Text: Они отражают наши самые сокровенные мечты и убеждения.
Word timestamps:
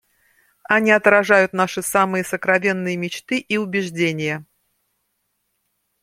Они 0.63 0.89
отражают 0.89 1.53
наши 1.53 1.83
самые 1.83 2.23
сокровенные 2.23 2.97
мечты 2.97 3.37
и 3.37 3.57
убеждения. 3.57 4.43